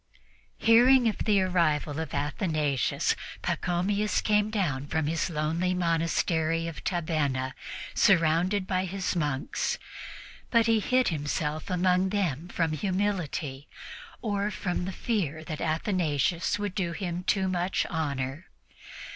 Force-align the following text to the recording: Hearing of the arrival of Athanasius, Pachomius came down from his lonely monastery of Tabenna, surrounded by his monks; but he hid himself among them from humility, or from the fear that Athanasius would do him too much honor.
Hearing 0.57 1.07
of 1.07 1.25
the 1.25 1.39
arrival 1.43 1.99
of 1.99 2.11
Athanasius, 2.15 3.15
Pachomius 3.43 4.19
came 4.21 4.49
down 4.49 4.87
from 4.87 5.05
his 5.05 5.29
lonely 5.29 5.75
monastery 5.75 6.67
of 6.67 6.83
Tabenna, 6.83 7.53
surrounded 7.93 8.65
by 8.65 8.85
his 8.85 9.15
monks; 9.15 9.77
but 10.49 10.65
he 10.65 10.79
hid 10.79 11.09
himself 11.09 11.69
among 11.69 12.09
them 12.09 12.47
from 12.47 12.71
humility, 12.71 13.67
or 14.23 14.49
from 14.49 14.85
the 14.85 14.91
fear 14.91 15.43
that 15.43 15.61
Athanasius 15.61 16.57
would 16.57 16.73
do 16.73 16.93
him 16.93 17.23
too 17.23 17.47
much 17.47 17.85
honor. 17.87 18.47